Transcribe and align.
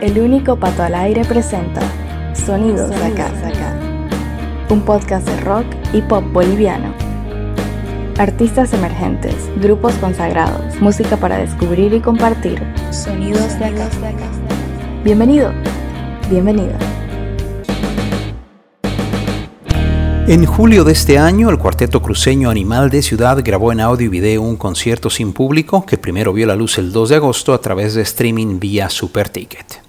El 0.00 0.18
único 0.18 0.56
pato 0.56 0.82
al 0.82 0.94
aire 0.94 1.26
presenta 1.26 1.82
Sonidos, 2.32 2.88
de 2.88 3.04
acá, 3.04 3.30
un 4.70 4.80
podcast 4.80 5.28
de 5.28 5.38
rock 5.40 5.66
y 5.92 6.00
pop 6.00 6.24
boliviano. 6.32 6.94
Artistas 8.16 8.72
emergentes, 8.72 9.34
grupos 9.60 9.92
consagrados, 9.96 10.80
música 10.80 11.18
para 11.18 11.36
descubrir 11.36 11.92
y 11.92 12.00
compartir. 12.00 12.62
Sonidos 12.90 13.58
de 13.58 13.66
acá. 13.66 13.90
Bienvenido, 15.04 15.52
bienvenida. 16.30 16.78
En 20.28 20.46
julio 20.46 20.84
de 20.84 20.92
este 20.92 21.18
año, 21.18 21.50
el 21.50 21.58
cuarteto 21.58 22.00
cruceño 22.00 22.48
Animal 22.48 22.88
de 22.88 23.02
Ciudad 23.02 23.42
grabó 23.44 23.70
en 23.70 23.80
audio 23.80 24.06
y 24.06 24.08
video 24.08 24.40
un 24.40 24.56
concierto 24.56 25.10
sin 25.10 25.34
público 25.34 25.84
que 25.84 25.98
primero 25.98 26.32
vio 26.32 26.46
la 26.46 26.56
luz 26.56 26.78
el 26.78 26.90
2 26.90 27.10
de 27.10 27.16
agosto 27.16 27.52
a 27.52 27.60
través 27.60 27.92
de 27.92 28.00
streaming 28.00 28.58
vía 28.58 28.88
Superticket. 28.88 29.79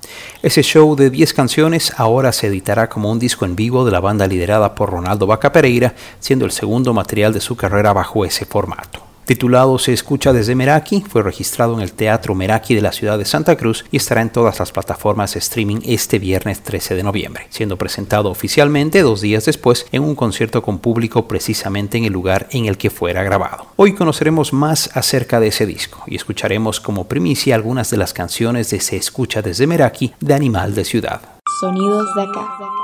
Ese 0.44 0.63
show 0.63 0.95
de 0.95 1.12
10 1.12 1.36
canciones 1.36 1.94
ahora 1.98 2.31
se 2.31 2.48
editará 2.48 2.90
como 2.90 3.12
un 3.12 3.20
disco 3.20 3.45
en 3.45 3.55
vivo 3.55 3.86
de 3.86 3.91
la 3.91 3.99
banda 3.99 4.26
liderada 4.26 4.73
por 4.73 4.90
Ronaldo 4.90 5.27
Vaca 5.27 5.52
Pereira, 5.52 5.94
siendo 6.20 6.45
el 6.45 6.52
segundo 6.52 6.95
material 6.95 7.32
de 7.32 7.41
su 7.41 7.55
carrera 7.55 7.94
bajo 7.94 8.26
ese 8.26 8.46
formato. 8.46 9.10
Titulado 9.25 9.77
Se 9.77 9.93
escucha 9.93 10.34
desde 10.34 10.55
Meraki, 10.55 11.02
fue 11.07 11.21
registrado 11.23 11.73
en 11.75 11.81
el 11.81 11.93
Teatro 11.93 12.35
Meraki 12.35 12.75
de 12.75 12.81
la 12.81 12.91
ciudad 12.91 13.17
de 13.17 13.25
Santa 13.25 13.55
Cruz 13.55 13.85
y 13.91 13.98
estará 13.98 14.21
en 14.21 14.31
todas 14.31 14.59
las 14.59 14.71
plataformas 14.71 15.35
streaming 15.35 15.79
este 15.85 16.20
viernes 16.20 16.62
13 16.62 16.95
de 16.95 17.03
noviembre, 17.03 17.48
siendo 17.49 17.77
presentado 17.77 18.29
oficialmente 18.29 19.02
dos 19.02 19.21
días 19.21 19.45
después 19.45 19.85
en 19.91 20.03
un 20.03 20.15
concierto 20.15 20.62
con 20.62 20.79
público 20.79 21.27
precisamente 21.27 21.98
en 21.98 22.05
el 22.05 22.13
lugar 22.13 22.48
en 22.52 22.65
el 22.65 22.77
que 22.77 22.89
fuera 22.89 23.23
grabado. 23.23 23.67
Hoy 23.76 23.93
conoceremos 23.93 24.53
más 24.53 24.89
acerca 24.95 25.40
de 25.40 25.48
ese 25.48 25.65
disco 25.65 26.03
y 26.07 26.15
escucharemos 26.15 26.79
como 26.79 27.07
primicia 27.07 27.55
algunas 27.55 27.90
de 27.91 27.98
las 27.98 28.13
canciones 28.13 28.70
de 28.71 28.79
Se 28.79 28.98
escucha 28.98 29.41
desde 29.41 29.67
Meraki 29.67 30.13
de 30.20 30.34
Animal 30.34 30.73
de 30.73 30.84
Ciudad. 30.84 31.21
Sonidos 31.59 32.07
de 32.15 32.24
acá. 32.24 32.80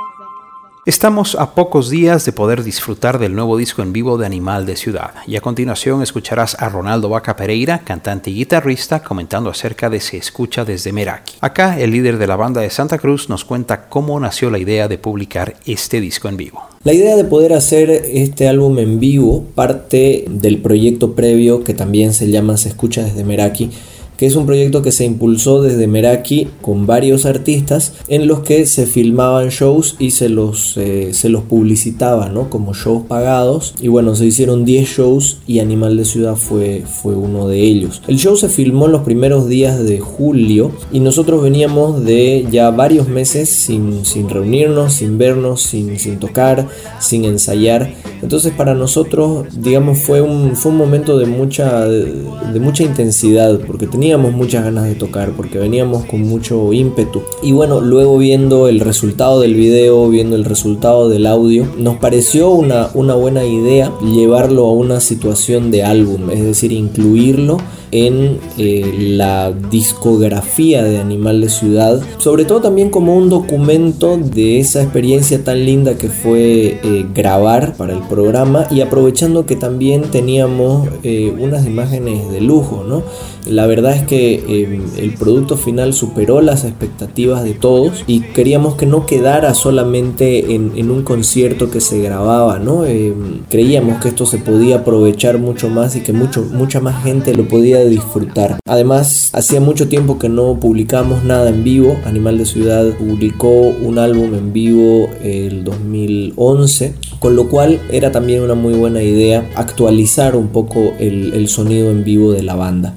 Estamos 0.87 1.35
a 1.35 1.53
pocos 1.53 1.89
días 1.89 2.23
de 2.23 2.31
poder 2.31 2.63
disfrutar 2.63 3.19
del 3.19 3.35
nuevo 3.35 3.57
disco 3.57 3.81
en 3.81 3.91
vivo 3.91 4.17
de 4.17 4.25
Animal 4.25 4.65
de 4.65 4.77
Ciudad 4.77 5.15
y 5.27 5.35
a 5.35 5.41
continuación 5.41 6.01
escucharás 6.01 6.55
a 6.61 6.69
Ronaldo 6.69 7.09
Vaca 7.09 7.35
Pereira, 7.35 7.79
cantante 7.79 8.29
y 8.29 8.35
guitarrista, 8.35 9.03
comentando 9.03 9.49
acerca 9.49 9.89
de 9.89 9.99
Se 9.99 10.15
escucha 10.15 10.63
desde 10.63 10.93
Meraki. 10.93 11.33
Acá 11.41 11.77
el 11.77 11.91
líder 11.91 12.17
de 12.17 12.27
la 12.27 12.37
banda 12.37 12.61
de 12.61 12.69
Santa 12.69 12.99
Cruz 12.99 13.27
nos 13.27 13.43
cuenta 13.43 13.89
cómo 13.89 14.17
nació 14.17 14.49
la 14.49 14.59
idea 14.59 14.87
de 14.87 14.97
publicar 14.97 15.55
este 15.65 15.99
disco 15.99 16.29
en 16.29 16.37
vivo. 16.37 16.63
La 16.85 16.93
idea 16.93 17.17
de 17.17 17.25
poder 17.25 17.51
hacer 17.51 17.89
este 17.91 18.47
álbum 18.47 18.79
en 18.79 19.01
vivo 19.01 19.43
parte 19.55 20.23
del 20.29 20.59
proyecto 20.61 21.15
previo 21.15 21.65
que 21.65 21.73
también 21.73 22.13
se 22.13 22.29
llama 22.29 22.55
Se 22.55 22.69
escucha 22.69 23.03
desde 23.03 23.25
Meraki 23.25 23.71
que 24.17 24.25
es 24.25 24.35
un 24.35 24.45
proyecto 24.45 24.81
que 24.81 24.91
se 24.91 25.05
impulsó 25.05 25.61
desde 25.61 25.87
Meraki 25.87 26.47
con 26.61 26.85
varios 26.85 27.25
artistas 27.25 27.93
en 28.07 28.27
los 28.27 28.39
que 28.39 28.65
se 28.65 28.87
filmaban 28.87 29.49
shows 29.49 29.95
y 29.99 30.11
se 30.11 30.27
los, 30.27 30.75
eh, 30.77 31.13
se 31.13 31.29
los 31.29 31.43
publicitaba 31.43 32.29
¿no? 32.29 32.49
como 32.49 32.73
shows 32.73 33.05
pagados. 33.07 33.75
Y 33.79 33.87
bueno, 33.87 34.15
se 34.15 34.25
hicieron 34.25 34.65
10 34.65 34.89
shows 34.89 35.37
y 35.45 35.59
Animal 35.59 35.97
de 35.97 36.05
Ciudad 36.05 36.35
fue, 36.35 36.83
fue 36.85 37.15
uno 37.15 37.47
de 37.47 37.61
ellos. 37.61 38.01
El 38.07 38.17
show 38.17 38.35
se 38.35 38.49
filmó 38.49 38.87
en 38.87 38.93
los 38.93 39.01
primeros 39.03 39.47
días 39.47 39.83
de 39.83 39.99
julio 39.99 40.71
y 40.91 40.99
nosotros 40.99 41.43
veníamos 41.43 42.03
de 42.03 42.47
ya 42.51 42.71
varios 42.71 43.07
meses 43.07 43.49
sin, 43.49 44.03
sin 44.03 44.29
reunirnos, 44.29 44.93
sin 44.93 45.17
vernos, 45.17 45.61
sin, 45.61 45.99
sin 45.99 46.17
tocar, 46.17 46.67
sin 46.99 47.25
ensayar. 47.25 47.93
Entonces 48.23 48.51
para 48.51 48.73
nosotros, 48.73 49.45
digamos, 49.61 49.99
fue 49.99 50.21
un, 50.21 50.55
fue 50.55 50.71
un 50.71 50.77
momento 50.77 51.19
de 51.19 51.27
mucha, 51.27 51.87
de 51.87 52.59
mucha 52.59 52.83
intensidad 52.83 53.59
porque 53.67 53.85
tenía 53.85 54.06
teníamos 54.07 54.31
muchas 54.31 54.63
ganas 54.63 54.85
de 54.85 54.95
tocar 54.95 55.31
porque 55.31 55.57
veníamos 55.57 56.05
con 56.05 56.21
mucho 56.21 56.71
ímpetu. 56.71 57.23
Y 57.43 57.51
bueno, 57.51 57.81
luego 57.81 58.17
viendo 58.17 58.69
el 58.69 58.79
resultado 58.79 59.41
del 59.41 59.53
video, 59.53 60.07
viendo 60.07 60.37
el 60.37 60.45
resultado 60.45 61.09
del 61.09 61.25
audio, 61.25 61.67
nos 61.77 61.97
pareció 61.97 62.51
una, 62.51 62.89
una 62.93 63.15
buena 63.15 63.43
idea 63.43 63.91
llevarlo 63.99 64.65
a 64.65 64.71
una 64.71 65.01
situación 65.01 65.71
de 65.71 65.83
álbum, 65.83 66.29
es 66.29 66.41
decir, 66.41 66.71
incluirlo 66.71 67.57
en 67.91 68.39
eh, 68.57 68.95
la 68.99 69.51
discografía 69.51 70.83
de 70.83 70.99
Animal 70.99 71.41
de 71.41 71.49
Ciudad, 71.49 72.01
sobre 72.17 72.45
todo 72.45 72.61
también 72.61 72.89
como 72.89 73.15
un 73.15 73.29
documento 73.29 74.17
de 74.17 74.59
esa 74.59 74.81
experiencia 74.81 75.43
tan 75.43 75.65
linda 75.65 75.97
que 75.97 76.09
fue 76.09 76.79
eh, 76.83 77.05
grabar 77.13 77.75
para 77.75 77.93
el 77.93 78.01
programa 78.03 78.67
y 78.69 78.81
aprovechando 78.81 79.45
que 79.45 79.55
también 79.55 80.03
teníamos 80.11 80.87
eh, 81.03 81.33
unas 81.39 81.65
imágenes 81.65 82.29
de 82.31 82.41
lujo, 82.41 82.83
¿no? 82.87 83.03
La 83.49 83.65
verdad 83.65 83.93
es 83.93 84.03
que 84.03 84.63
em, 84.63 84.81
el 84.97 85.13
producto 85.13 85.55
final 85.55 85.93
superó 85.93 86.41
las 86.41 86.65
expectativas 86.65 87.43
de 87.43 87.53
todos 87.53 88.03
y 88.05 88.21
queríamos 88.21 88.75
que 88.75 88.85
no 88.85 89.05
quedara 89.05 89.53
solamente 89.53 90.53
en, 90.53 90.91
un 90.91 91.03
concierto 91.03 91.69
que 91.69 91.79
se 91.79 92.01
grababa, 92.01 92.59
¿no? 92.59 92.85
Em, 92.85 93.41
creíamos 93.49 94.01
que 94.01 94.09
esto 94.09 94.25
se 94.25 94.37
podía 94.37 94.77
aprovechar 94.77 95.37
mucho 95.37 95.69
más 95.69 95.95
y 95.95 96.01
que 96.01 96.13
mucho, 96.13 96.43
mucha 96.51 96.79
más 96.81 97.03
gente 97.03 97.33
lo 97.35 97.47
podía 97.47 97.76
disfrutar. 97.85 98.59
Además, 98.65 99.29
hacía 99.33 99.59
mucho 99.59 99.87
tiempo 99.87 100.19
que 100.19 100.29
no 100.29 100.59
publicamos 100.59 101.23
nada 101.23 101.49
en 101.49 101.63
vivo. 101.63 101.97
Animal 102.05 102.37
de 102.37 102.45
Ciudad 102.45 102.85
publicó 102.97 103.49
un 103.49 103.99
álbum 103.99 104.33
en 104.35 104.53
vivo 104.53 105.09
el 105.23 105.63
2011, 105.63 106.95
con 107.19 107.35
lo 107.35 107.49
cual 107.49 107.79
era 107.91 108.11
también 108.11 108.41
una 108.41 108.55
muy 108.55 108.73
buena 108.73 109.01
idea 109.01 109.47
actualizar 109.55 110.35
un 110.35 110.49
poco 110.49 110.93
el, 110.99 111.33
el 111.33 111.47
sonido 111.47 111.91
en 111.91 112.03
vivo 112.03 112.31
de 112.31 112.43
la 112.43 112.55
banda. 112.55 112.95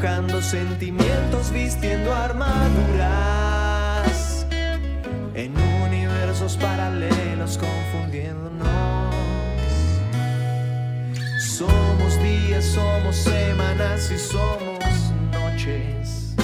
Sentimientos, 0.00 1.52
vistiendo 1.52 2.14
armaduras 2.14 2.46
en 5.34 5.52
universos 5.84 6.56
paralelos, 6.56 7.58
confundiéndonos. 7.58 9.14
Somos 11.38 12.18
días, 12.22 12.64
somos 12.64 13.14
semanas 13.14 14.10
y 14.10 14.16
somos 14.18 15.12
noches 15.32 16.34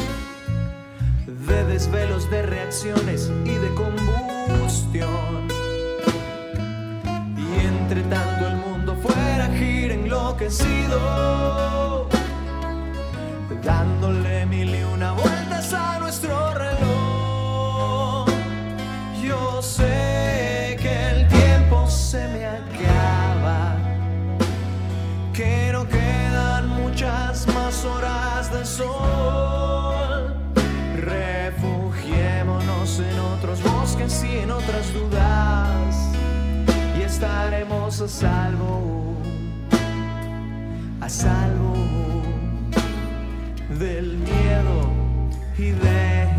de 1.27 1.65
desvelos, 1.65 2.31
de 2.31 2.43
reacciones 2.43 3.33
y 3.47 3.55
de 3.55 3.73
combustión. 3.75 5.49
Y 7.38 7.61
entre 7.65 8.03
tanto 8.03 8.49
el 8.49 8.56
mundo 8.56 8.94
fuera 9.03 9.49
gira 9.56 9.94
enloquecido 9.94 11.96
de 28.66 28.69
sol. 28.72 30.34
Refugiémonos 30.97 33.00
en 33.00 33.19
otros 33.21 33.62
bosques 33.62 34.25
y 34.25 34.38
en 34.38 34.50
otras 34.50 34.93
dudas, 34.93 35.94
y 36.99 37.03
estaremos 37.03 38.00
a 38.00 38.09
salvo, 38.09 39.15
a 41.00 41.09
salvo 41.09 41.75
del 43.78 44.19
miedo 44.19 44.91
y 45.59 45.71
del 45.71 46.36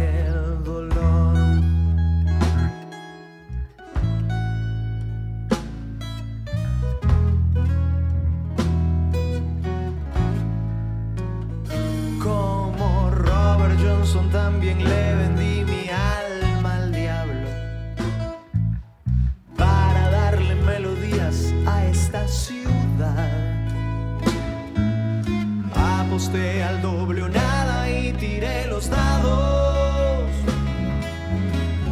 aposté 26.17 26.63
al 26.63 26.81
doble 26.81 27.21
o 27.21 27.29
nada 27.29 27.87
y 27.91 28.11
tiré 28.13 28.65
los 28.65 28.89
dados 28.89 30.23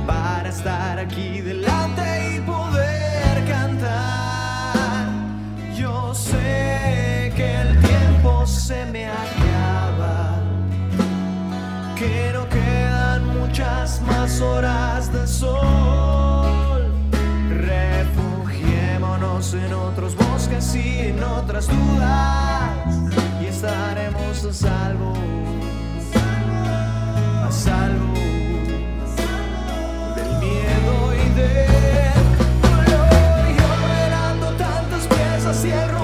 para 0.08 0.50
estar 0.50 0.98
aquí 0.98 1.42
delante 1.42 2.34
y 2.34 2.40
poder 2.40 3.46
cantar. 3.48 5.10
Yo 5.78 6.12
sé 6.16 7.32
que 7.36 7.62
el 7.62 7.80
tiempo 7.82 8.48
se 8.48 8.88
me 8.88 9.06
acaba, 9.06 10.40
que 11.96 12.32
no 12.34 12.50
quedan 12.50 13.28
muchas 13.40 14.02
más 14.02 14.42
horas 14.42 15.14
de 15.14 15.28
sol. 15.28 16.92
Refugiémonos 17.48 19.54
en 19.54 19.72
otros 19.72 20.16
bosques 20.16 20.74
y 20.74 21.10
en 21.10 21.24
otras 21.24 21.68
dudas 21.68 22.85
estaremos 23.66 24.46
a 24.46 24.54
salvo, 24.54 25.14
a 27.48 27.52
salvo 27.52 28.14
del 30.16 30.32
miedo 30.40 31.14
y 31.16 31.30
del 31.40 32.22
dolor. 32.62 33.46
Y 33.50 33.58
operando 33.74 34.48
tantas 34.58 35.08
piezas 35.08 35.66
y 35.66 35.72
el 35.72 35.95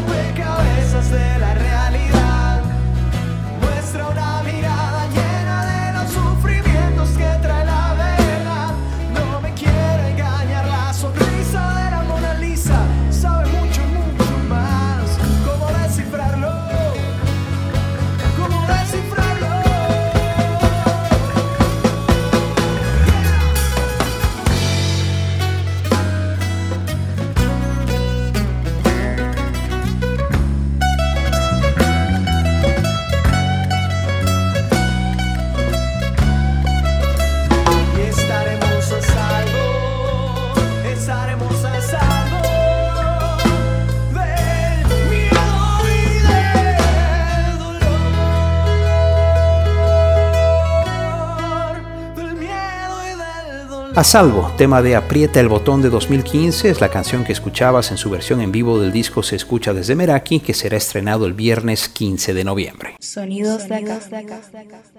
A 53.94 54.06
salvo, 54.06 54.50
tema 54.58 54.82
de 54.82 54.96
Aprieta 54.96 55.42
el 55.42 55.50
botón 55.50 55.82
de 55.82 55.90
2015, 55.90 56.70
es 56.70 56.80
la 56.80 56.88
canción 56.88 57.26
que 57.26 57.34
escuchabas 57.34 57.92
en 57.92 57.98
su 57.98 58.10
versión 58.10 58.40
en 58.40 58.50
vivo 58.50 58.80
del 58.80 58.94
disco 58.94 59.22
Se 59.22 59.36
escucha 59.36 59.74
desde 59.74 59.96
Meraki, 59.96 60.40
que 60.40 60.54
será 60.54 60.78
estrenado 60.78 61.26
el 61.26 61.34
viernes 61.34 61.90
15 61.90 62.34
de 62.34 62.44
noviembre. 62.46 62.96
Sonidos 63.02 63.68
de 63.68 63.76
acá. 63.76 64.00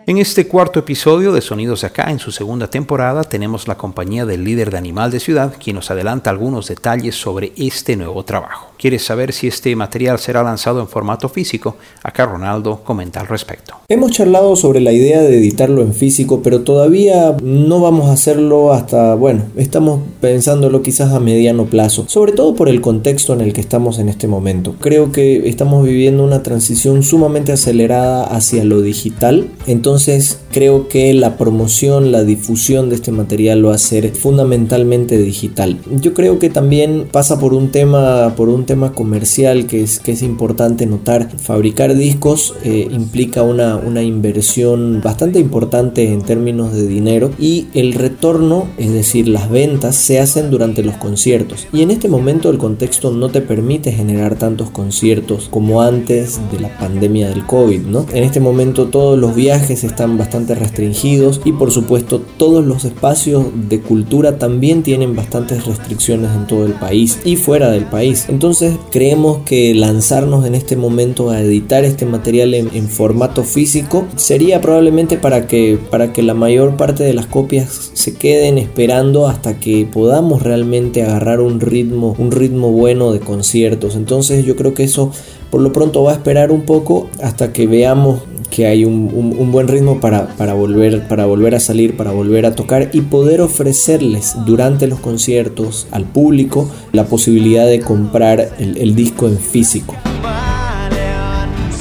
En 0.07 0.19
este 0.19 0.47
cuarto 0.47 0.79
episodio 0.81 1.33
de 1.33 1.41
Sonidos 1.41 1.81
de 1.81 1.87
Acá, 1.87 2.11
en 2.11 2.19
su 2.19 2.33
segunda 2.33 2.69
temporada, 2.69 3.25
tenemos 3.25 3.67
la 3.67 3.77
compañía 3.77 4.27
del 4.27 4.45
líder 4.45 4.71
de 4.71 4.77
Animal 4.77 5.11
de 5.11 5.21
Ciudad, 5.21 5.55
quien 5.63 5.77
nos 5.77 5.91
adelanta 5.91 6.29
algunos 6.29 6.69
detalles 6.69 7.15
sobre 7.15 7.53
este 7.57 7.97
nuevo 7.97 8.25
trabajo. 8.25 8.73
¿Quieres 8.77 9.05
saber 9.05 9.33
si 9.33 9.47
este 9.47 9.77
material 9.77 10.19
será 10.19 10.43
lanzado 10.43 10.81
en 10.81 10.89
formato 10.89 11.29
físico? 11.29 11.77
Acá 12.03 12.27
Ronaldo 12.27 12.83
comenta 12.83 13.21
al 13.21 13.29
respecto. 13.29 13.77
Hemos 13.89 14.11
charlado 14.11 14.57
sobre 14.57 14.81
la 14.81 14.91
idea 14.91 15.23
de 15.23 15.39
editarlo 15.39 15.83
en 15.83 15.95
físico, 15.95 16.43
pero 16.43 16.63
todavía 16.63 17.37
no 17.43 17.81
vamos 17.81 18.09
a 18.09 18.15
hacerlo 18.15 18.73
hasta, 18.73 18.82
bueno, 19.19 19.43
estamos 19.57 20.01
pensándolo 20.21 20.83
quizás 20.83 21.13
a 21.13 21.21
mediano 21.21 21.67
plazo, 21.67 22.05
sobre 22.09 22.33
todo 22.33 22.55
por 22.55 22.69
el 22.69 22.81
contexto 22.81 23.33
en 23.33 23.41
el 23.41 23.53
que 23.53 23.61
estamos 23.61 23.99
en 23.99 24.09
este 24.09 24.29
momento. 24.29 24.75
Creo 24.81 25.13
que 25.13 25.49
estamos 25.49 25.85
viviendo 25.85 26.25
una 26.25 26.43
transición 26.43 27.03
sumamente 27.03 27.53
acelerada 27.53 28.25
hacia 28.25 28.65
lo 28.65 28.83
digital, 28.83 29.49
entonces 29.67 30.39
creo 30.53 30.89
que 30.89 31.13
la 31.15 31.37
promoción, 31.37 32.13
la 32.13 32.25
difusión 32.25 32.89
de 32.89 32.97
este 32.97 33.13
material 33.13 33.67
va 33.67 33.75
a 33.75 33.79
ser 33.79 34.15
fundamentalmente 34.15 35.19
digital. 35.19 35.79
Yo 36.01 36.15
creo 36.15 36.39
que 36.39 36.51
también 36.51 37.09
pasa 37.11 37.39
por 37.39 37.55
un 37.55 37.71
tema, 37.71 38.35
por 38.37 38.49
un 38.49 38.65
tema 38.67 38.93
comercial 38.93 39.67
que 39.67 39.83
es, 39.83 39.99
que 39.99 40.13
es 40.13 40.23
importante 40.23 40.87
notar. 40.87 41.31
Fabricar 41.39 41.95
discos 41.95 42.55
eh, 42.65 42.89
implica 42.91 43.43
una, 43.43 43.77
una 43.77 44.03
inversión 44.03 45.01
bastante 45.03 45.39
importante 45.39 46.13
en 46.13 46.23
términos 46.23 46.73
de 46.73 46.87
dinero 46.87 47.31
y 47.39 47.67
el 47.75 47.95
retorno, 47.95 48.69
es 48.79 48.93
decir, 48.93 49.29
las 49.29 49.51
ventas, 49.51 49.97
se 49.97 50.21
hacen 50.21 50.51
durante 50.51 50.83
los 50.83 50.97
conciertos. 50.97 51.67
Y 51.73 51.83
en 51.83 51.91
este 51.91 52.09
momento 52.09 52.51
el 52.51 52.59
contexto 52.59 53.11
no 53.11 53.29
te 53.29 53.41
permite 53.41 53.93
generar 53.93 54.37
tantos 54.37 54.71
conciertos 54.71 55.49
como 55.51 55.83
antes 55.83 56.41
de 56.51 56.61
la 56.61 56.77
pandemia 56.79 57.29
del 57.29 57.47
COVID, 57.47 57.83
¿no? 57.83 58.07
En 58.13 58.25
este 58.25 58.41
momento 58.41 58.87
todos 58.87 59.19
los 59.19 59.35
viajes 59.35 59.85
están 59.85 60.19
bastante 60.19 60.55
restringidos 60.55 61.41
y 61.45 61.53
por 61.53 61.71
supuesto 61.71 62.21
todos 62.37 62.65
los 62.65 62.85
espacios 62.85 63.47
de 63.69 63.81
cultura 63.81 64.39
también 64.39 64.83
tienen 64.83 65.17
bastantes 65.17 65.67
restricciones 65.67 66.31
en 66.35 66.47
todo 66.47 66.67
el 66.67 66.73
país 66.73 67.19
y 67.25 67.37
fuera 67.37 67.71
del 67.71 67.85
país. 67.85 68.27
Entonces 68.29 68.77
creemos 68.91 69.39
que 69.45 69.75
lanzarnos 69.75 70.47
en 70.47 70.55
este 70.55 70.77
momento 70.77 71.31
a 71.31 71.41
editar 71.41 71.85
este 71.85 72.07
material 72.07 72.55
en, 72.55 72.89
formato 72.89 73.45
físico 73.45 74.07
sería 74.17 74.61
probablemente 74.61 75.17
para 75.17 75.47
que, 75.47 75.79
para 75.91 76.13
que 76.13 76.23
la 76.23 76.35
mayor 76.35 76.77
parte 76.77 77.05
de 77.05 77.15
las 77.15 77.27
copias 77.27 77.91
se 77.95 78.15
queden 78.15 78.59
esperando 78.63 79.27
hasta 79.29 79.59
que 79.61 79.87
podamos 79.91 80.43
realmente 80.43 81.03
agarrar 81.03 81.41
un 81.41 81.61
ritmo, 81.61 82.15
un 82.19 82.31
ritmo 82.31 82.71
bueno 82.71 83.13
de 83.13 83.21
conciertos. 83.21 83.97
Entonces 83.97 84.45
yo 84.47 84.57
creo 84.57 84.73
que 84.75 84.85
eso 84.85 85.11
por 85.51 85.61
lo 85.61 85.73
pronto 85.73 86.03
va 86.03 86.13
a 86.13 86.15
esperar 86.15 86.51
un 86.51 86.63
poco 86.63 87.09
hasta 87.23 87.53
que 87.53 87.67
veamos 87.67 88.21
que 88.51 88.67
hay 88.67 88.85
un, 88.85 89.11
un- 89.39 89.51
buen 89.53 89.67
ritmo 89.69 89.99
para, 90.01 90.29
para, 90.37 90.53
volver, 90.55 91.09
para 91.09 91.25
volver 91.27 91.55
a 91.55 91.61
salir, 91.61 91.97
para 91.97 92.13
volver 92.13 92.45
a 92.47 92.55
tocar 92.55 92.91
y 92.93 93.01
poder 93.03 93.41
ofrecerles 93.41 94.35
durante 94.47 94.87
los 94.87 95.01
conciertos 95.01 95.87
al 95.91 96.05
público 96.05 96.69
la 96.93 97.05
posibilidad 97.05 97.67
de 97.67 97.81
comprar 97.81 98.51
el, 98.59 98.77
el 98.79 98.95
disco 98.95 99.27
en 99.27 99.39
físico. 99.39 99.95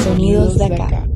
Sonidos 0.04 0.58
de 0.58 0.66
acá. 0.66 1.11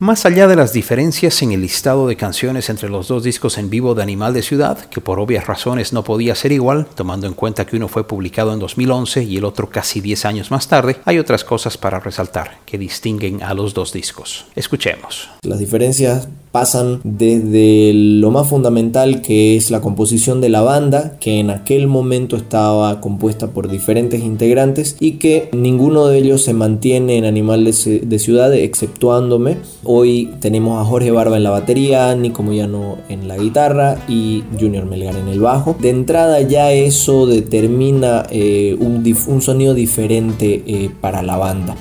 Más 0.00 0.24
allá 0.26 0.46
de 0.46 0.54
las 0.54 0.72
diferencias 0.72 1.42
en 1.42 1.50
el 1.50 1.62
listado 1.62 2.06
de 2.06 2.14
canciones 2.14 2.70
entre 2.70 2.88
los 2.88 3.08
dos 3.08 3.24
discos 3.24 3.58
en 3.58 3.68
vivo 3.68 3.96
de 3.96 4.02
Animal 4.04 4.32
de 4.32 4.42
Ciudad, 4.42 4.78
que 4.78 5.00
por 5.00 5.18
obvias 5.18 5.48
razones 5.48 5.92
no 5.92 6.04
podía 6.04 6.36
ser 6.36 6.52
igual, 6.52 6.86
tomando 6.94 7.26
en 7.26 7.34
cuenta 7.34 7.66
que 7.66 7.74
uno 7.74 7.88
fue 7.88 8.06
publicado 8.06 8.52
en 8.52 8.60
2011 8.60 9.24
y 9.24 9.38
el 9.38 9.44
otro 9.44 9.68
casi 9.70 10.00
10 10.00 10.24
años 10.24 10.50
más 10.52 10.68
tarde, 10.68 10.98
hay 11.04 11.18
otras 11.18 11.42
cosas 11.42 11.76
para 11.76 11.98
resaltar 11.98 12.58
que 12.64 12.78
distinguen 12.78 13.42
a 13.42 13.54
los 13.54 13.74
dos 13.74 13.92
discos. 13.92 14.44
Escuchemos. 14.54 15.30
Las 15.42 15.58
diferencias 15.58 16.28
pasan 16.52 17.00
desde 17.04 17.92
lo 17.92 18.30
más 18.30 18.48
fundamental 18.48 19.20
que 19.20 19.56
es 19.56 19.70
la 19.70 19.80
composición 19.80 20.40
de 20.40 20.48
la 20.48 20.62
banda, 20.62 21.16
que 21.20 21.40
en 21.40 21.50
aquel 21.50 21.88
momento 21.88 22.36
estaba 22.36 23.00
compuesta 23.00 23.48
por 23.48 23.68
diferentes 23.68 24.22
integrantes 24.22 24.96
y 25.00 25.12
que 25.18 25.50
ninguno 25.52 26.06
de 26.06 26.18
ellos 26.18 26.42
se 26.44 26.54
mantiene 26.54 27.18
en 27.18 27.24
Animal 27.26 27.64
de, 27.64 27.72
Ci- 27.72 28.00
de 28.00 28.18
Ciudad 28.20 28.54
exceptuándome. 28.54 29.58
Hoy 29.90 30.34
tenemos 30.40 30.78
a 30.78 30.84
Jorge 30.84 31.10
Barba 31.10 31.38
en 31.38 31.44
la 31.44 31.48
batería, 31.48 32.14
Nico 32.14 32.42
Moyano 32.42 32.98
en 33.08 33.26
la 33.26 33.38
guitarra 33.38 33.96
y 34.06 34.44
Junior 34.60 34.84
Melgar 34.84 35.16
en 35.16 35.28
el 35.28 35.40
bajo. 35.40 35.78
De 35.80 35.88
entrada 35.88 36.42
ya 36.42 36.72
eso 36.72 37.24
determina 37.24 38.26
eh, 38.28 38.76
un, 38.78 39.40
sonido 39.40 39.72
diferente 39.72 40.62
eh, 40.66 40.90
para 41.00 41.22
la 41.22 41.38
banda. 41.38 41.74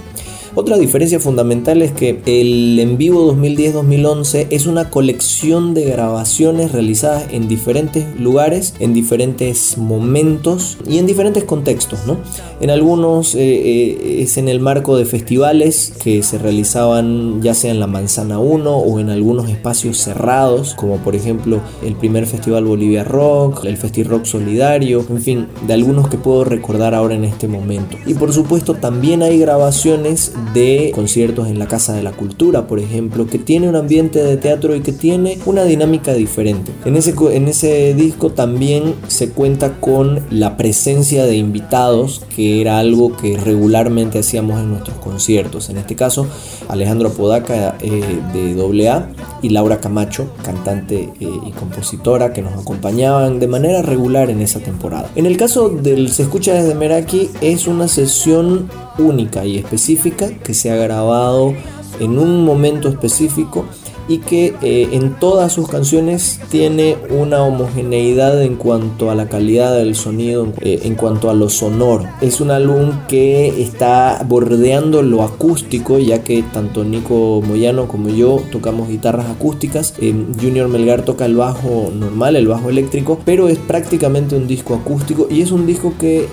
Otra 0.60 0.76
diferencia 0.80 1.20
fundamental 1.20 1.84
es 1.84 1.92
que 1.92 2.20
el 2.26 2.80
en 2.80 2.98
vivo 2.98 3.32
2010-2011 3.32 4.48
es 4.50 4.66
una 4.66 4.90
colección 4.90 5.76
de 5.76 5.86
grabaciones 5.86 6.72
realizadas 6.72 7.28
en 7.32 7.48
diferentes 7.48 8.20
lugares, 8.20 8.74
en 8.80 8.92
diferentes 8.92 9.78
momentos 9.78 10.80
y 10.90 10.98
en 10.98 11.06
diferentes 11.06 11.44
contextos. 11.44 12.08
¿no? 12.08 12.18
En 12.60 12.72
algunos 12.72 13.36
eh, 13.36 13.40
eh, 13.40 14.24
es 14.24 14.40
en 14.40 14.50
el 14.50 14.60
marco 14.60 14.98
de 14.98 15.06
festivales 15.06 15.94
que 16.04 16.24
se 16.24 16.40
realizaban 16.40 17.40
ya 17.44 17.54
sea 17.54 17.70
en 17.70 17.80
la 17.80 17.86
Manzana 17.86 18.40
1 18.40 18.78
o 18.78 19.00
en 19.00 19.12
algunos 19.12 19.52
espacios 19.52 20.00
cerrados, 20.00 20.74
como 20.74 20.98
por 20.98 21.16
ejemplo 21.16 21.62
el 21.84 21.96
primer 21.96 22.26
Festival 22.26 22.66
Bolivia 22.66 23.04
Rock, 23.04 23.64
el 23.66 23.78
Festi 23.78 24.02
Rock 24.02 24.26
Solidario, 24.26 25.06
en 25.08 25.22
fin, 25.22 25.48
de 25.68 25.76
algunos 25.76 26.08
que 26.08 26.18
puedo 26.18 26.46
recordar 26.46 26.96
ahora 26.96 27.14
en 27.14 27.26
este 27.26 27.48
momento. 27.48 27.96
Y 28.08 28.16
por 28.16 28.34
supuesto 28.34 28.74
también 28.74 29.22
hay 29.22 29.38
grabaciones 29.38 30.34
de 30.54 30.92
conciertos 30.94 31.48
en 31.48 31.60
la 31.60 31.68
Casa 31.68 31.94
de 31.94 32.04
la 32.04 32.12
Cultura, 32.12 32.68
por 32.68 32.80
ejemplo, 32.80 33.27
que 33.27 33.39
tiene 33.39 33.68
un 33.70 33.75
ambiente 33.75 34.24
de 34.24 34.38
teatro 34.38 34.75
y 34.75 34.82
que 34.82 34.92
tiene 34.92 35.38
una 35.46 35.63
dinámica 35.63 36.13
diferente. 36.13 36.72
En 36.86 36.96
ese, 36.96 37.13
en 37.32 37.48
ese 37.48 37.94
disco 37.94 38.32
también 38.32 38.96
se 39.08 39.30
cuenta 39.30 39.80
con 39.80 40.22
la 40.30 40.58
presencia 40.58 41.25
de 41.25 41.38
invitados, 41.38 42.24
que 42.36 42.62
era 42.62 42.80
algo 42.80 43.16
que 43.16 43.38
regularmente 43.38 44.20
hacíamos 44.20 44.60
en 44.60 44.70
nuestros 44.70 44.98
conciertos. 44.98 45.70
En 45.70 45.77
este 45.77 45.96
caso, 45.96 46.27
Alejandro 46.68 47.10
Apodaca 47.10 47.77
eh, 47.82 48.20
de 48.34 48.89
AA 48.89 49.10
y 49.42 49.50
Laura 49.50 49.80
Camacho, 49.80 50.30
cantante 50.44 51.10
eh, 51.20 51.27
y 51.46 51.51
compositora, 51.51 52.34
que 52.34 52.42
nos 52.42 52.54
acompañaban 52.54 53.39
de 53.39 53.48
manera 53.48 53.82
regular 53.82 54.30
en 54.30 54.42
esa 54.42 54.60
temporada. 54.60 55.10
En 55.16 55.25
el 55.25 55.38
caso 55.38 55.70
del 55.70 56.12
Se 56.12 56.24
escucha 56.24 56.54
desde 56.54 56.75
Meraki, 56.75 57.30
es 57.42 57.68
una 57.68 57.88
sesión 57.88 58.70
única 58.98 59.46
y 59.46 59.58
específica 59.58 60.30
que 60.44 60.54
se 60.54 60.72
ha 60.72 60.75
grabado 60.75 61.54
en 62.00 62.18
un 62.18 62.44
momento 62.46 62.89
específico 62.89 63.66
y 64.08 64.20
que 64.20 64.56
eh, 64.62 64.90
en 64.92 65.16
todas 65.16 65.54
sus 65.54 65.68
canciones 65.68 66.40
tiene 66.50 66.98
una 67.10 67.44
homogeneidad 67.44 68.42
en 68.42 68.56
cuanto 68.56 69.12
a 69.12 69.16
la 69.16 69.28
calidad 69.28 69.76
del 69.76 69.96
sonido, 69.96 70.48
eh, 70.62 70.82
en 70.84 70.96
cuanto 70.96 71.30
a 71.30 71.34
lo 71.34 71.50
sonoro. 71.50 72.06
Es 72.22 72.40
un 72.42 72.52
álbum 72.52 72.92
que 73.08 73.62
está 73.62 74.24
bordeando 74.28 75.02
lo 75.02 75.24
acústico, 75.24 76.00
ya 76.00 76.24
que 76.24 76.44
tanto 76.44 76.84
Nico 76.84 77.42
Moyano 77.46 77.88
como 77.88 78.10
yo 78.10 78.42
tocamos 78.52 78.88
guitarras 78.88 79.30
acústicas. 79.30 79.94
Eh, 80.00 80.14
Junior 80.40 80.68
Melgar 80.68 81.04
toca 81.04 81.26
el 81.26 81.36
bajo 81.36 81.92
normal, 81.94 82.36
el 82.36 82.48
bajo 82.48 82.70
eléctrico, 82.70 83.20
pero 83.26 83.50
es 83.50 83.58
prácticamente 83.58 84.36
un 84.36 84.48
disco 84.48 84.76
acústico 84.76 85.28
y 85.30 85.42
es 85.42 85.52
un 85.52 85.66
disco 85.66 85.94
que 86.00 86.28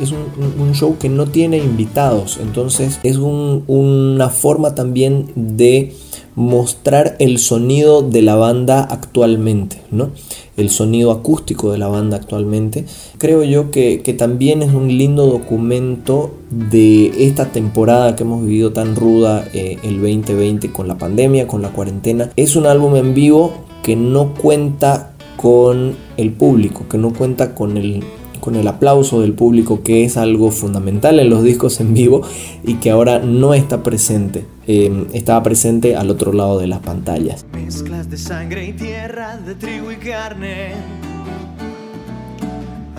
es 0.00 0.12
un, 0.12 0.74
show 0.74 0.96
que 0.98 1.08
no 1.08 1.26
tiene 1.26 1.58
invitados. 1.58 2.38
Entonces 2.42 3.00
es 3.02 3.16
una 3.16 4.28
forma 4.28 4.74
también 4.74 5.30
de 5.34 5.94
mostrar 6.36 7.16
el 7.18 7.38
sonido 7.38 8.02
de 8.02 8.20
la 8.20 8.36
banda 8.36 8.82
actualmente, 8.82 9.80
¿no? 9.90 10.10
El 10.56 10.68
sonido 10.70 11.10
acústico 11.10 11.72
de 11.72 11.78
la 11.78 11.88
banda 11.88 12.18
actualmente. 12.18 12.84
Creo 13.18 13.42
yo 13.42 13.70
que, 13.70 13.98
también 14.16 14.62
es 14.62 14.72
un 14.72 14.88
lindo 14.88 15.26
documento 15.26 16.34
de 16.50 17.26
esta 17.26 17.46
temporada 17.46 18.14
que 18.14 18.22
hemos 18.22 18.42
vivido 18.42 18.72
tan 18.72 18.96
ruda 18.96 19.48
eh, 19.52 19.78
el 19.82 20.00
2020 20.00 20.70
con 20.72 20.88
la 20.88 20.98
pandemia, 20.98 21.48
con 21.48 21.62
la 21.62 21.70
cuarentena. 21.70 22.30
Es 22.36 22.54
un 22.54 22.66
álbum 22.66 22.96
en 22.96 23.14
vivo 23.14 23.52
que 23.82 23.96
no 23.96 24.34
cuenta 24.34 25.14
con 25.36 25.96
el 26.18 26.32
público, 26.32 26.84
que 26.88 26.98
no 26.98 27.14
cuenta 27.14 27.54
con 27.54 27.78
el 27.78 28.04
con 28.46 28.54
el 28.54 28.68
aplauso 28.68 29.22
del 29.22 29.32
público, 29.32 29.82
que 29.82 30.04
es 30.04 30.16
algo 30.16 30.52
fundamental 30.52 31.18
en 31.18 31.30
los 31.30 31.42
discos 31.42 31.80
en 31.80 31.94
vivo 31.94 32.22
y 32.62 32.74
que 32.74 32.92
ahora 32.92 33.18
no 33.18 33.54
está 33.54 33.82
presente. 33.82 34.46
Eh, 34.68 35.08
estaba 35.14 35.42
presente 35.42 35.96
al 35.96 36.10
otro 36.10 36.32
lado 36.32 36.60
de 36.60 36.68
las 36.68 36.78
pantallas. 36.78 37.44
Mezclas 37.52 38.08
de 38.08 38.16
sangre 38.16 38.66
y 38.66 38.72
tierra, 38.72 39.36
de 39.36 39.56
trigo 39.56 39.90
y 39.90 39.96
carne. 39.96 40.74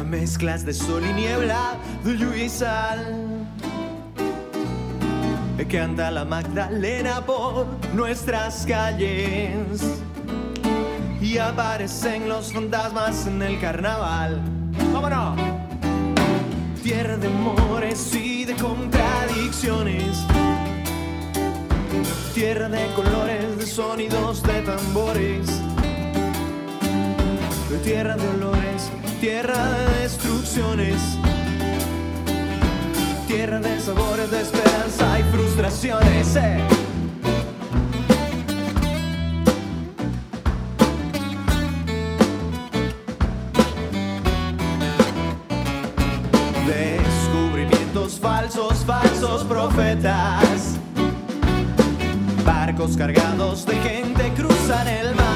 Mezclas 0.05 0.65
de 0.65 0.73
sol 0.73 1.01
y 1.09 1.13
niebla, 1.13 1.77
de 2.03 2.17
lluvia 2.17 2.43
y 2.43 2.49
sal. 2.49 3.47
Que 5.69 5.79
anda 5.79 6.11
la 6.11 6.25
Magdalena 6.25 7.25
por 7.25 7.67
nuestras 7.95 8.65
calles. 8.65 9.55
Y 11.21 11.37
aparecen 11.37 12.27
los 12.27 12.51
fantasmas 12.51 13.27
en 13.27 13.41
el 13.41 13.57
carnaval. 13.61 14.56
¡Vámonos! 14.99 15.39
Tierra 16.81 17.17
de 17.17 17.27
amores 17.27 18.15
y 18.15 18.45
de 18.45 18.55
contradicciones. 18.55 20.25
Tierra 22.33 22.67
de 22.67 22.83
colores, 22.95 23.59
de 23.59 23.67
sonidos, 23.67 24.41
de 24.41 24.61
tambores. 24.63 25.61
Tierra 27.83 28.17
de 28.17 28.27
olores, 28.27 28.89
tierra 29.21 29.69
de 29.69 30.01
destrucciones. 30.01 30.99
Tierra 33.27 33.59
de 33.59 33.79
sabores, 33.79 34.31
de 34.31 34.41
esperanza 34.41 35.19
y 35.19 35.23
frustraciones. 35.31 36.35
Eh. 36.35 36.76
Cargados 52.95 53.65
de 53.65 53.75
gente 53.75 54.31
cruzan 54.35 54.87
el 54.87 55.15
mar. 55.15 55.26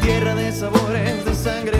Tierra 0.00 0.34
de 0.34 0.50
sabores, 0.50 1.24
de 1.26 1.34
sangre, 1.34 1.71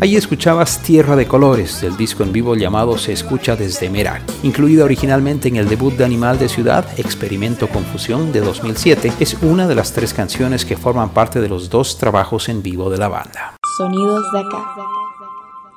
Ahí 0.00 0.14
escuchabas 0.14 0.80
Tierra 0.80 1.16
de 1.16 1.26
Colores 1.26 1.80
del 1.80 1.96
disco 1.96 2.22
en 2.22 2.32
vivo 2.32 2.54
llamado 2.54 2.96
Se 2.96 3.12
escucha 3.12 3.56
desde 3.56 3.90
Merak. 3.90 4.22
Incluida 4.44 4.84
originalmente 4.84 5.48
en 5.48 5.56
el 5.56 5.68
debut 5.68 5.92
de 5.94 6.04
Animal 6.04 6.38
de 6.38 6.48
Ciudad, 6.48 6.86
Experimento 7.00 7.66
Confusión 7.66 8.30
de 8.30 8.40
2007, 8.40 9.14
es 9.18 9.34
una 9.42 9.66
de 9.66 9.74
las 9.74 9.92
tres 9.92 10.14
canciones 10.14 10.64
que 10.64 10.76
forman 10.76 11.08
parte 11.08 11.40
de 11.40 11.48
los 11.48 11.68
dos 11.68 11.98
trabajos 11.98 12.48
en 12.48 12.62
vivo 12.62 12.90
de 12.90 12.98
la 12.98 13.08
banda. 13.08 13.56
Sonidos 13.76 14.30
de 14.30 14.38
acá. 14.38 14.72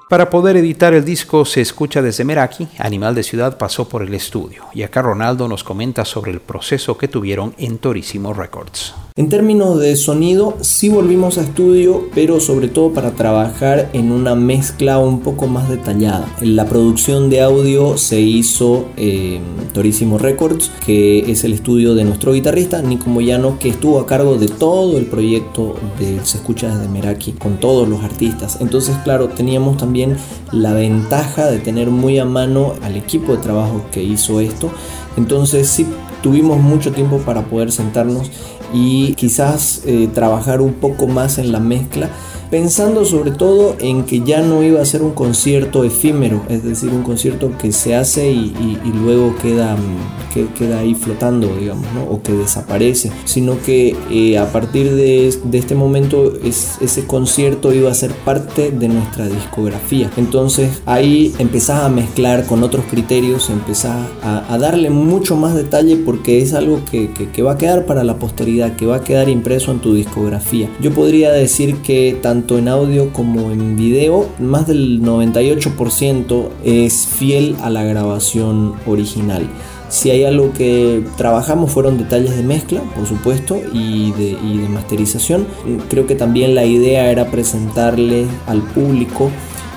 Para 0.08 0.30
poder 0.30 0.56
editar 0.56 0.94
el 0.94 1.04
disco 1.04 1.44
Se 1.44 1.62
escucha 1.62 2.04
desde 2.04 2.24
Meraki, 2.24 2.68
Animal 2.78 3.16
de 3.16 3.24
Ciudad 3.24 3.58
pasó 3.58 3.90
por 3.90 4.04
el 4.04 4.14
estudio 4.14 4.66
y 4.72 4.84
acá 4.84 5.02
Ronaldo 5.02 5.48
nos 5.48 5.64
comenta 5.64 6.06
sobre 6.06 6.30
el 6.32 6.42
proceso 6.42 6.96
que 6.96 7.08
tuvieron 7.08 7.56
en 7.58 7.80
Torísimo 7.80 8.34
Records. 8.34 8.94
En 9.18 9.28
términos 9.28 9.78
de 9.78 9.98
sonido, 9.98 10.56
sí 10.62 10.88
volvimos 10.88 11.38
a 11.38 11.42
estudio, 11.42 12.08
pero 12.16 12.40
sobre 12.40 12.70
todo 12.70 12.94
para 12.94 13.12
trabajar 13.12 13.90
en 13.92 14.10
una 14.10 14.36
mezcla 14.36 15.00
un 15.00 15.20
poco 15.20 15.48
más 15.48 15.68
detallada. 15.68 16.34
La 16.40 16.66
producción 16.66 17.30
de 17.30 17.42
audio 17.42 17.98
se 17.98 18.22
hizo 18.22 18.86
en 18.96 19.42
Torísimo 19.74 20.18
Records, 20.18 20.72
que 20.86 21.30
es 21.30 21.44
el 21.44 21.52
estudio 21.52 21.94
de 21.94 22.06
nuestro 22.06 22.32
guitarrista 22.32 22.82
Nico 22.82 23.10
Moyano, 23.10 23.60
que 23.60 23.68
estuvo 23.68 24.00
a 24.00 24.06
cargo 24.06 24.38
de 24.38 24.48
todo 24.48 24.98
el 24.98 25.08
proyecto 25.08 25.76
de 26.00 26.24
Se 26.24 26.38
escucha 26.38 26.74
desde 26.74 26.88
Meraki, 26.88 27.34
con 27.34 27.60
todos 27.60 27.90
los 27.90 28.06
artistas. 28.06 28.60
Entonces, 28.62 28.96
claro, 29.04 29.28
teníamos 29.28 29.76
también 29.76 30.16
la 30.54 30.72
ventaja 30.72 31.52
de 31.52 31.60
tener 31.60 31.90
muy 31.90 32.18
a 32.18 32.24
mano 32.24 32.76
al 32.82 32.96
equipo 32.96 33.34
de 33.34 33.40
trabajo 33.40 33.82
que 33.92 34.02
hizo 34.02 34.40
esto. 34.40 34.72
Entonces, 35.18 35.68
sí 35.68 35.86
tuvimos 36.24 36.62
mucho 36.62 36.94
tiempo 36.94 37.18
para 37.18 37.46
poder 37.48 37.72
sentarnos 37.72 38.32
y 38.74 39.14
quizás 39.16 39.82
eh, 39.86 40.10
trabajar 40.14 40.62
un 40.62 40.74
poco 40.74 41.08
más 41.08 41.38
en 41.38 41.52
la 41.52 41.60
mezcla 41.60 42.10
pensando 42.52 43.06
sobre 43.06 43.32
todo 43.32 43.76
en 43.80 44.04
que 44.04 44.20
ya 44.22 44.42
no 44.42 44.62
iba 44.62 44.82
a 44.82 44.86
ser 44.86 45.02
un 45.02 45.12
concierto 45.14 45.86
efímero, 45.86 46.44
es 46.50 46.64
decir, 46.64 46.90
un 46.90 47.02
concierto 47.02 47.52
que 47.58 47.72
se 47.72 47.96
hace 47.96 48.30
y, 48.32 48.78
luego 49.04 49.34
queda, 49.42 49.76
mm, 49.78 50.34
que, 50.34 50.46
queda 50.58 50.80
ahí 50.80 50.94
flotando, 50.94 51.48
digamos, 51.58 51.88
o 52.10 52.22
que 52.22 52.34
desaparece, 52.34 53.10
sino 53.26 53.60
que 53.66 53.96
eh, 54.12 54.38
a 54.38 54.52
partir 54.52 54.92
de, 54.94 55.34
de 55.46 55.58
este 55.58 55.76
momento 55.76 56.34
es- 56.44 56.78
ese 56.82 57.06
concierto 57.06 57.74
iba 57.74 57.90
a 57.90 57.94
ser 57.94 58.12
parte 58.12 58.70
de 58.72 58.88
nuestra 58.90 59.28
discografía. 59.28 60.12
Entonces 60.18 60.82
ahí 60.86 61.34
empezás 61.40 61.84
a 61.86 61.90
mezclar 61.90 62.46
con 62.46 62.64
otros 62.64 62.84
criterios, 62.92 63.50
empezás 63.50 64.08
a, 64.22 64.58
darle 64.58 64.90
mucho 64.90 65.38
más 65.38 65.56
detalle 65.56 65.96
porque 65.96 66.42
es 66.42 66.54
algo 66.54 66.82
que, 66.92 67.10
que- 67.12 67.30
que 67.30 67.42
va 67.42 67.54
a 67.54 67.58
quedar 67.58 67.86
para 67.86 68.04
la 68.04 68.18
posteridad, 68.18 68.76
que 68.76 68.86
va 68.86 68.98
a 68.98 69.04
quedar 69.04 69.30
impreso 69.30 69.72
en 69.72 69.80
tu 69.80 69.94
discografía. 69.96 70.70
Yo 70.82 70.92
podría 70.92 71.32
decir 71.32 71.78
que 71.78 72.18
tanto 72.22 72.41
en 72.50 72.68
audio 72.68 73.14
como 73.14 73.52
en 73.52 73.76
video, 73.76 74.28
más 74.40 74.68
del 74.68 75.02
98% 75.02 76.50
es 76.64 77.08
fiel 77.08 77.56
a 77.62 77.70
la 77.70 77.84
grabación 77.84 78.74
original. 78.86 79.48
Si 79.90 80.10
hay 80.10 80.24
algo 80.24 80.54
que 80.54 81.04
trabajamos 81.18 81.72
fueron 81.72 81.98
detalles 81.98 82.36
de 82.36 82.44
mezcla, 82.44 82.82
por 82.96 83.06
supuesto, 83.06 83.58
y 83.74 84.12
de, 84.14 84.38
y 84.42 84.58
de 84.60 84.70
masterización. 84.70 85.46
Creo 85.90 86.08
que 86.08 86.16
también 86.16 86.56
la 86.56 86.66
idea 86.66 87.12
era 87.12 87.30
presentarle 87.30 88.26
al 88.48 88.62
público 88.62 89.30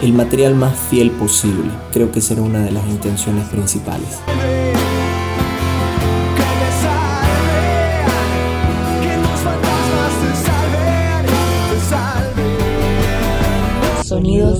el 0.03 0.12
material 0.12 0.55
más 0.55 0.79
fiel 0.90 1.11
posible. 1.11 1.70
Creo 1.92 2.12
que 2.12 2.20
esa 2.20 2.35
una 2.35 2.61
de 2.61 2.70
las 2.70 2.87
intenciones 2.88 3.48
principales. 3.48 4.20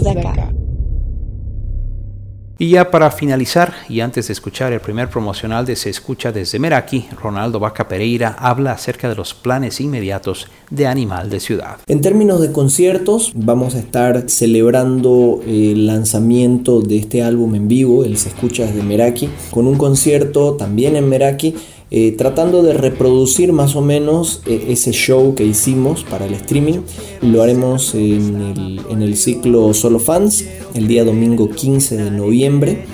De 0.05 0.11
acá. 0.11 0.53
Y 2.57 2.71
ya 2.71 2.93
para 2.93 3.11
finalizar, 3.11 3.75
y 3.89 3.99
antes 3.99 4.29
de 4.29 4.33
escuchar 4.33 4.73
el 4.73 4.79
primer 4.79 5.11
promocional 5.11 5.67
de 5.67 5.75
Se 5.75 5.91
Escucha 5.91 6.31
desde 6.31 6.61
Meraki, 6.61 7.07
Ronaldo 7.21 7.59
Vaca 7.59 7.89
Pereira 7.89 8.37
habla 8.39 8.71
acerca 8.71 9.09
de 9.09 9.17
los 9.17 9.35
planes 9.35 9.81
inmediatos 9.81 10.47
de 10.71 10.87
Animal 10.87 11.31
de 11.31 11.41
Ciudad. 11.41 11.79
En 11.89 12.01
términos 12.01 12.41
de 12.41 12.53
conciertos, 12.53 13.33
vamos 13.35 13.75
a 13.75 13.81
estar 13.81 14.31
celebrando 14.31 15.41
el 15.45 15.89
lanzamiento 15.89 16.81
de 16.81 16.99
este 16.99 17.25
álbum 17.25 17.57
en 17.57 17.67
vivo, 17.67 18.05
el 18.05 18.17
Se 18.19 18.29
Escucha 18.29 18.67
desde 18.67 18.85
Meraki, 18.85 19.29
con 19.51 19.67
un 19.67 19.77
concierto 19.77 20.55
también 20.55 20.95
en 20.95 21.09
Meraki, 21.09 21.57
eh, 21.91 22.13
tratando 22.13 22.63
de 22.63 22.75
reproducir 22.75 23.53
más 23.53 23.77
o 23.77 23.81
menos 23.81 24.43
eh, 24.47 24.67
ese 24.69 24.93
show 24.93 25.35
que 25.35 25.45
hicimos 25.45 26.05
para 26.05 26.27
el 26.27 26.35
streaming. 26.35 26.81
Lo 27.21 27.43
haremos 27.43 27.95
en 27.95 28.41
el, 28.41 28.81
en 28.91 29.03
el 29.03 29.17
ciclo 29.17 29.73
Solo 29.75 29.99
Fans, 29.99 30.45
el 30.75 30.89
día 30.89 31.05
domingo 31.05 31.49
15 31.49 31.97
de 31.97 32.11
noviembre. 32.11 32.85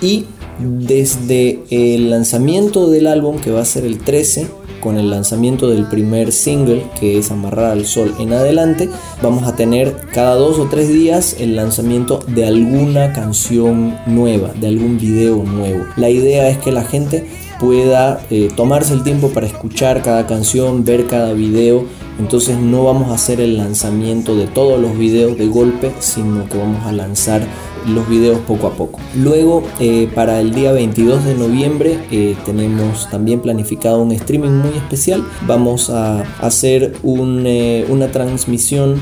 Y 0.00 0.24
desde 0.58 1.60
el 1.70 2.10
lanzamiento 2.10 2.90
del 2.90 3.06
álbum, 3.06 3.38
que 3.38 3.50
va 3.50 3.60
a 3.60 3.64
ser 3.64 3.84
el 3.84 3.98
13, 3.98 4.48
con 4.80 4.96
el 4.96 5.10
lanzamiento 5.10 5.68
del 5.68 5.86
primer 5.86 6.32
single 6.32 6.84
que 6.98 7.18
es 7.18 7.30
Amarrar 7.30 7.72
al 7.72 7.86
Sol 7.86 8.14
en 8.18 8.32
adelante, 8.32 8.88
vamos 9.22 9.44
a 9.44 9.56
tener 9.56 9.94
cada 10.12 10.34
dos 10.34 10.58
o 10.58 10.68
tres 10.68 10.88
días 10.88 11.36
el 11.38 11.56
lanzamiento 11.56 12.20
de 12.28 12.46
alguna 12.46 13.12
canción 13.12 13.98
nueva, 14.06 14.52
de 14.54 14.68
algún 14.68 14.98
video 14.98 15.42
nuevo. 15.42 15.84
La 15.96 16.10
idea 16.10 16.48
es 16.48 16.58
que 16.58 16.72
la 16.72 16.84
gente 16.84 17.26
pueda 17.58 18.20
eh, 18.30 18.50
tomarse 18.54 18.94
el 18.94 19.02
tiempo 19.02 19.28
para 19.30 19.46
escuchar 19.46 20.02
cada 20.02 20.26
canción, 20.26 20.84
ver 20.84 21.06
cada 21.06 21.32
video. 21.32 21.84
Entonces 22.18 22.58
no 22.58 22.84
vamos 22.84 23.10
a 23.10 23.14
hacer 23.14 23.40
el 23.40 23.56
lanzamiento 23.56 24.34
de 24.34 24.46
todos 24.46 24.80
los 24.80 24.98
videos 24.98 25.38
de 25.38 25.46
golpe, 25.46 25.92
sino 26.00 26.48
que 26.48 26.58
vamos 26.58 26.84
a 26.84 26.92
lanzar 26.92 27.42
los 27.86 28.08
videos 28.08 28.40
poco 28.40 28.66
a 28.66 28.72
poco. 28.72 28.98
Luego, 29.14 29.62
eh, 29.78 30.08
para 30.14 30.40
el 30.40 30.52
día 30.52 30.72
22 30.72 31.24
de 31.24 31.34
noviembre, 31.34 31.98
eh, 32.10 32.36
tenemos 32.44 33.08
también 33.08 33.40
planificado 33.40 34.02
un 34.02 34.10
streaming 34.12 34.50
muy 34.50 34.76
especial. 34.76 35.24
Vamos 35.46 35.90
a 35.90 36.22
hacer 36.40 36.94
un, 37.04 37.46
una 37.88 38.08
transmisión, 38.10 39.00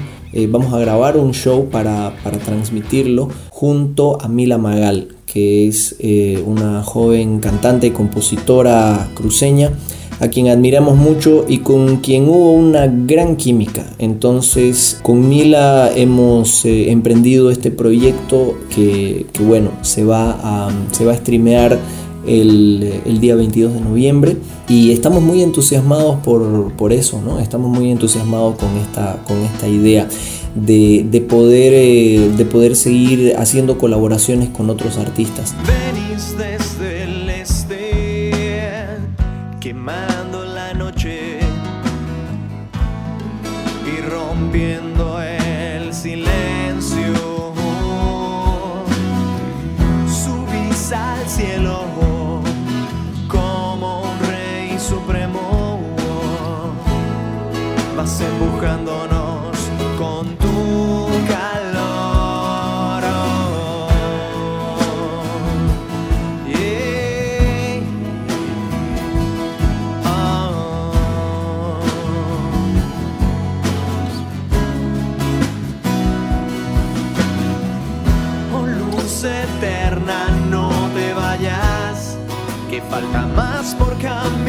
vamos 0.51 0.75
a 0.75 0.79
grabar 0.79 1.17
un 1.17 1.33
show 1.33 1.71
para 1.71 2.13
transmitirlo 2.45 3.31
junto 3.49 4.21
a 4.21 4.29
Mila 4.29 4.59
Magal, 4.59 5.16
que 5.27 5.69
es 5.69 5.97
eh, 5.99 6.43
una 6.47 6.83
joven 6.83 7.41
cantante 7.41 7.89
y 7.89 7.91
compositora 7.91 9.11
cruceña 9.15 9.73
a 10.21 10.29
quien 10.29 10.49
admiramos 10.49 10.97
mucho 10.97 11.45
y 11.47 11.59
con 11.59 11.99
quien 11.99 12.29
hubo 12.29 12.53
una 12.53 12.87
gran 12.87 13.37
química. 13.37 13.85
Entonces, 13.99 14.99
con 15.03 15.29
Mila 15.29 15.91
hemos 15.95 16.65
eh, 16.65 16.91
emprendido 16.91 17.51
este 17.51 17.71
proyecto 17.71 18.55
que, 18.75 19.27
bueno, 19.41 19.73
se 19.83 20.05
va 20.05 20.39
a, 20.43 20.71
se 20.93 21.05
va 21.05 21.13
a 21.13 21.17
streamear 21.17 21.79
el, 22.27 23.03
el, 23.05 23.21
día 23.21 23.37
22 23.37 23.75
de 23.75 23.81
noviembre 23.81 24.37
y 24.69 24.91
estamos 24.91 25.23
muy 25.23 25.43
entusiasmados 25.43 26.17
por, 26.25 26.73
por 26.73 26.93
eso, 26.93 27.21
¿no? 27.23 27.39
Estamos 27.39 27.71
muy 27.71 27.91
entusiasmados 27.91 28.57
con 28.57 28.77
esta, 28.79 29.23
con 29.29 29.37
esta 29.43 29.69
idea 29.69 30.09
de, 30.57 31.07
de 31.09 31.21
poder, 31.21 31.73
eh, 31.75 32.31
de 32.37 32.45
poder 32.45 32.77
seguir 32.77 33.35
haciendo 33.37 33.79
colaboraciones 33.79 34.49
con 34.49 34.71
otros 34.71 34.99
artistas. 34.99 35.55
Falta 82.91 83.27
más 83.35 83.75
por 83.75 83.97
caminar. 83.99 84.46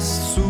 sua 0.00 0.49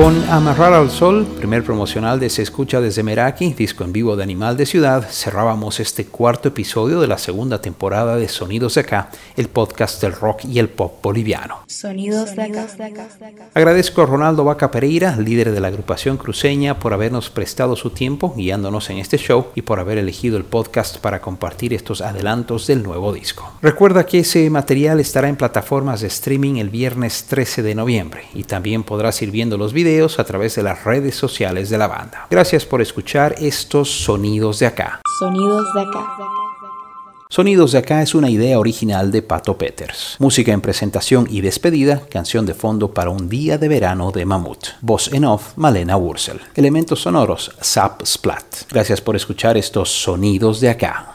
Con 0.00 0.24
Amarrar 0.30 0.72
al 0.72 0.90
Sol, 0.90 1.26
primer 1.26 1.62
promocional 1.62 2.18
de 2.18 2.30
Se 2.30 2.40
Escucha 2.40 2.80
desde 2.80 3.02
Meraki, 3.02 3.52
disco 3.52 3.84
en 3.84 3.92
vivo 3.92 4.16
de 4.16 4.22
Animal 4.22 4.56
de 4.56 4.64
Ciudad, 4.64 5.06
cerrábamos 5.06 5.78
este 5.78 6.06
cuarto 6.06 6.48
episodio 6.48 7.02
de 7.02 7.06
la 7.06 7.18
segunda 7.18 7.60
temporada 7.60 8.16
de 8.16 8.26
Sonidos 8.26 8.76
de 8.76 8.80
Acá, 8.80 9.10
el 9.36 9.48
podcast 9.48 10.00
del 10.00 10.14
rock 10.14 10.46
y 10.46 10.58
el 10.58 10.70
pop 10.70 11.02
boliviano. 11.02 11.58
Sonidos 11.66 12.34
de 12.34 12.44
acá. 12.44 12.66
Agradezco 13.52 14.00
a 14.00 14.06
Ronaldo 14.06 14.42
Vaca 14.42 14.70
Pereira, 14.70 15.16
líder 15.16 15.52
de 15.52 15.60
la 15.60 15.68
agrupación 15.68 16.16
cruceña, 16.16 16.78
por 16.78 16.94
habernos 16.94 17.28
prestado 17.28 17.76
su 17.76 17.90
tiempo 17.90 18.32
guiándonos 18.34 18.88
en 18.88 18.96
este 18.96 19.18
show 19.18 19.48
y 19.54 19.60
por 19.60 19.80
haber 19.80 19.98
elegido 19.98 20.38
el 20.38 20.44
podcast 20.44 20.96
para 20.96 21.20
compartir 21.20 21.74
estos 21.74 22.00
adelantos 22.00 22.66
del 22.66 22.82
nuevo 22.82 23.12
disco. 23.12 23.52
Recuerda 23.60 24.06
que 24.06 24.20
ese 24.20 24.48
material 24.48 24.98
estará 24.98 25.28
en 25.28 25.36
plataformas 25.36 26.00
de 26.00 26.06
streaming 26.06 26.54
el 26.54 26.70
viernes 26.70 27.24
13 27.24 27.62
de 27.62 27.74
noviembre 27.74 28.22
y 28.32 28.44
también 28.44 28.82
podrás 28.82 29.20
ir 29.20 29.30
viendo 29.30 29.58
los 29.58 29.74
videos 29.74 29.89
a 29.90 30.24
través 30.24 30.54
de 30.54 30.62
las 30.62 30.84
redes 30.84 31.16
sociales 31.16 31.68
de 31.68 31.78
la 31.78 31.88
banda. 31.88 32.26
Gracias 32.30 32.64
por 32.64 32.80
escuchar 32.80 33.34
estos 33.38 33.90
sonidos 33.90 34.60
de 34.60 34.66
acá. 34.66 35.00
Sonidos 35.18 35.66
de 35.74 35.80
acá. 35.80 36.16
Sonidos 37.28 37.72
de 37.72 37.78
acá 37.78 38.02
es 38.02 38.14
una 38.14 38.30
idea 38.30 38.58
original 38.58 39.10
de 39.10 39.22
Pato 39.22 39.58
Peters. 39.58 40.16
Música 40.18 40.52
en 40.52 40.60
presentación 40.60 41.26
y 41.28 41.40
despedida, 41.40 42.02
canción 42.08 42.46
de 42.46 42.54
fondo 42.54 42.92
para 42.94 43.10
un 43.10 43.28
día 43.28 43.58
de 43.58 43.68
verano 43.68 44.12
de 44.12 44.24
Mamut. 44.24 44.68
Voz 44.80 45.12
en 45.12 45.24
off, 45.24 45.52
Malena 45.56 45.96
Wurzel. 45.96 46.40
Elementos 46.54 47.02
sonoros, 47.02 47.52
Zap 47.62 48.04
Splat. 48.04 48.68
Gracias 48.70 49.00
por 49.00 49.16
escuchar 49.16 49.56
estos 49.56 49.90
sonidos 49.90 50.60
de 50.60 50.70
acá. 50.70 51.14